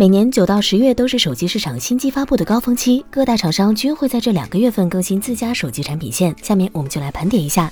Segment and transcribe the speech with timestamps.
[0.00, 6.34] 每年九到十月都是手机市场新机发布的高峰期，各大厂商均会在这两个月份更新自家手机产品线。
[6.42, 7.70] 下面我们就来盘点一下。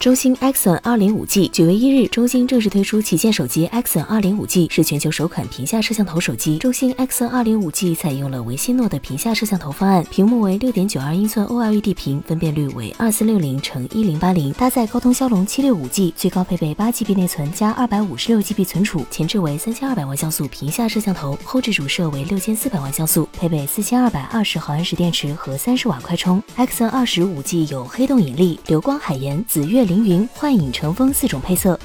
[0.00, 6.56] 中兴 Axon 二零五 G 九月一日，中兴正式推出旗舰手机 Axon 二零五 G，是全球首款屏下摄像头手机。
[6.56, 26.42] 中兴 Axon 二零五 G 采用了维希诺的屏下摄像头方案，屏幕为六点九二英寸 OLED 屏，分辨率为二四六零乘一零八零，搭载高通骁龙七六五 G，最高配备八 GB 内存加二百五十六 GB 存储，前置为三千二百万像素屏下摄像头，后置主摄为六千四百万像素，配备四千二百二十毫安时电池和三十瓦快充。
[26.56, 30.70] Axon 二十五 G 有黑洞引力、流光海盐、紫月凌云、幻影。
[30.70, 31.76] 乘风四种配色。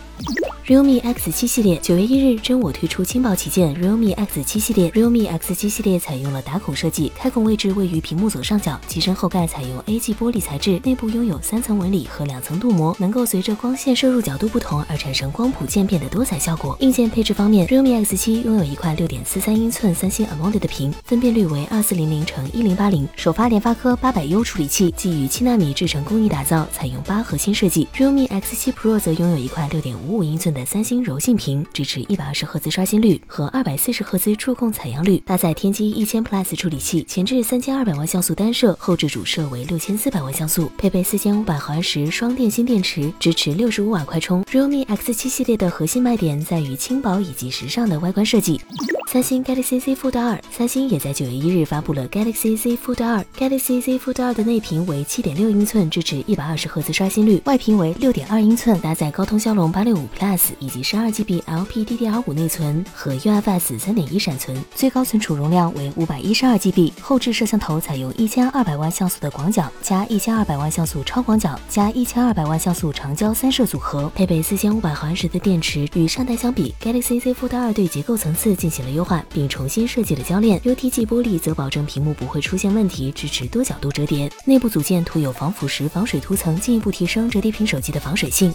[0.68, 4.90] Realme X 七系列九月一日，真我推出轻薄旗舰 realme X 七系列。
[4.90, 16.76] realme X 七系列采用了打孔设计，开孔位置位于屏幕左上角，机身后盖采用 A G 玻璃材质，内部拥有三层纹理和两层镀膜，能够随着光线射入角度不同而产生光谱渐变的多彩效果。
[16.80, 27.88] 硬件配置方面，realme X 七拥有一块六点四三英寸三星 AMOLED 的屏，分辨率为二四零零乘一零八零，首发联发科八百 U 处理器，基于七纳米制程工艺打造，采用八核心设计。
[27.96, 44.44] realme X 七 Pro 则拥有一块六点五五英寸的三星柔性屏，支持一百二十赫兹刷新率和二百四十赫兹触控采样率，搭载天玑一千 Plus 处理器，前置三千二百万像素单摄，后置主摄为六千四百万像素，配备四千五百毫安时双电芯电池，支持六十五瓦快充。
[44.46, 48.62] realme X 七系列的核心卖点在于轻薄以及时尚的外观设计。
[49.08, 53.24] 三星 Galaxy Z Fold 二，三星也在九月一日发布了 Galaxy Z Fold 二。
[53.38, 66.92] Galaxy Z Fold 二的内屏为七点六英寸，支持一百二十赫兹刷新率，外屏为六点二英寸，搭载高通骁龙八六五 Plus 以及十二 GB LPDDR5 内存和 UFS 三点一闪存，最高存储容量为五百一十二 GB。
[67.00, 75.88] 后置摄像头采用一千二百万像素的广角加一千二百万像素超广角加一千二百万像素长焦三摄组合，配备四千五百毫安时的电池。
[75.94, 80.60] 与上代相比，Galaxy Z Fold 二对结构层次进行了优化，并重新设计了铰链。
[80.62, 84.32] UTG 玻璃则保证屏幕不会出现问题，支持多角度折叠。
[84.46, 88.52] 内部组件涂有防腐蚀防水涂层，进一步提升折叠屏手机的防水性。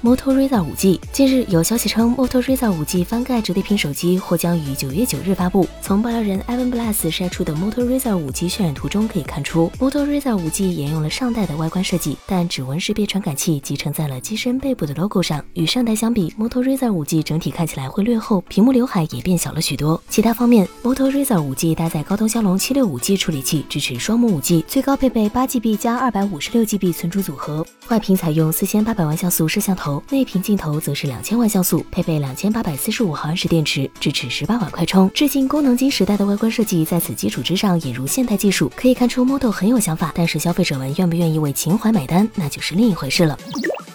[0.00, 5.66] Moto Razr 5G，近日有消息称，Moto Razr 5G 翻盖折叠屏手机或将于九月九日发布。
[5.82, 15.44] 从爆料人 Evan Blass 晒出的 Moto Razr 5G 渲染图中可以看出，Moto Razr 5G 沿用了上代的外观设计，但指纹识别传感器集成在了机身背部的 logo 上。
[15.54, 20.00] 与上代相比，Moto Razr 5G 整体看起来会略厚，屏幕刘海也变小了许许多。
[20.08, 27.66] 其他方面，Moto Razr 5G 搭载高通骁龙七六五 G 处理器，支持双模 5G，最高配备八 GB 加二百五十六 GB 存储组合。
[27.88, 30.78] 外屏采用四千八百万像素摄像头，内屏镜头。
[30.80, 35.10] 则是两千万像素，配备两千八百四十五毫安时电池，支持十八瓦快充。
[35.12, 40.12] 致敬功能机时代的外观设计，在此基础之上引入现代技术，可以看出 Model 很有想法。
[40.14, 43.36] 但是消费者们愿不愿意为情怀买单，那就是另一回事了。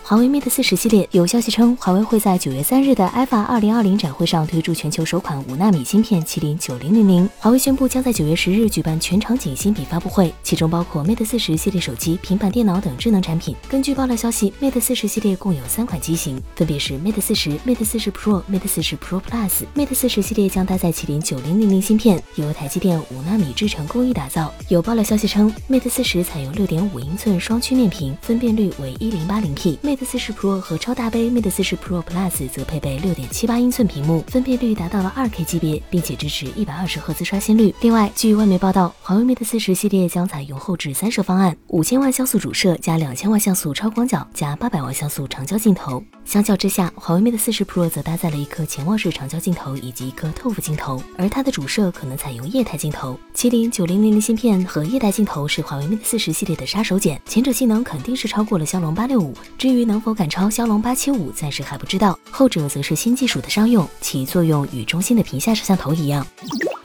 [0.06, 7.28] 华为 Mate 四十系列有消息称，华为会在九月三日的 IFA 二零二零展会上推出全球首款五纳米芯片麒麟九零零零。
[7.40, 13.56] 华为宣布将在九月十日举办全场景新品发布会，其中包括 Mate 四十系列手机、平板电脑等智能产品。
[13.70, 19.64] 根据爆料消息，Mate 四十系列共有三款机型，分别是 Mate 四十、Mate 四十 Pro、Mate 四十 Pro Plus。
[19.74, 24.54] Mate 四十系列将搭载麒麟九零零零芯片，由台积电五纳米制程工艺打造。
[24.68, 29.80] 有爆料消息称，Mate 四十采用六点五英寸双曲面屏，分辨率为一零八零 P。
[29.94, 37.72] Mate 四十 Pro 和超大杯 Mate 四十 Pro Plus 则配备六点七八英寸屏幕，分辨率达到了二 K 级别，并且支持一百二十赫兹刷新率。
[37.82, 46.04] 另外，据外媒报道，华为 Mate 四十系列将采用后置三摄方案，五千万像素主摄加两千万像素超广角加八百万像素长焦镜头。
[46.26, 53.16] 相较之下，华为 Mate 四十 Pro 则搭载了一颗潜望式长焦镜头以及一颗透幅镜头，而它的主摄可能采用液态镜头。
[53.36, 62.18] 麒麟九零零零芯片和液态镜头是华为 Mate 四十系列的杀手锏，前者性能肯定是超过了骁龙八六五，至于能否赶超骁龙八七五，暂时还不知道。
[62.32, 66.26] 后者则是新技术的商用，其作用与中兴的屏下摄像头一样。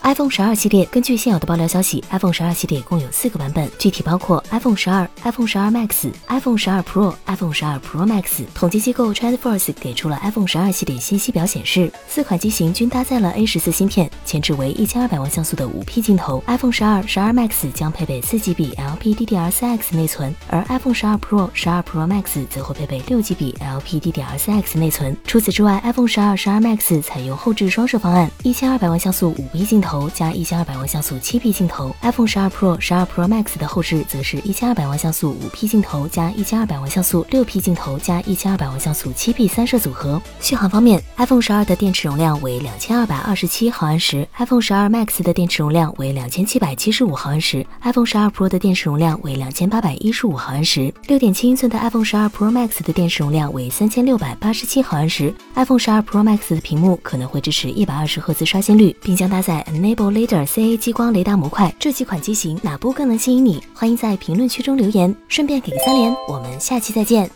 [0.02, 8.44] iPhone 十二系列，根据现有的爆料消息，iPhone 十二系列共有四个版本，具体包括 iPhone 十二、iPhone 十二 Max、iPhone 十二 Pro、iPhone 十二 Pro Max。
[8.54, 16.42] 统计机构 TrendForce 给出了 iPhone 十二系列信息表显示，四款机型均搭载了 A 十四芯片，前置为一千二百万像素的五 P 镜头。
[16.46, 25.14] iPhone 十二、十二 Max 将配备四 GB LPDDR4X 内存，而 iPhone 十二 Pro、十二 Pro Max 则会配备六 GB LPDDR4X 内存。
[25.26, 29.87] 除此之外，iPhone 十二、十二 Max 采用后置双摄方案，一千二百万像素五 P 镜头。
[29.88, 40.20] 头加一千二百万像素七 P 镜头，iPhone 十二 Pro、十二 Pro Max 的后置则是一千二百万像素五 P 镜头加一千二百万像素六 P 镜头加一千二百万像素七 P 三摄组合。
[40.40, 50.92] 续航方面，iPhone 十二的电池容量为两千二百二十七毫安时，iPhone 十二 Max 的电池容量为两千七百七十五毫安时，iPhone 十二 Pro 的电池容量为两千八百一十五毫安时。
[51.06, 63.62] 六点七英寸的 iPhone 十二 Pro Max 的电池容量为三千六百八十七毫安时，iPhone 十二 Pro Max 的屏幕可能会支持一百二十赫兹刷新率，并将搭载 Enable Leader CA 激光雷达模块，这几款机型哪部更能吸引你？
[63.72, 66.12] 欢迎在评论区中留言，顺便给个三连。
[66.26, 67.26] 我们下期再见。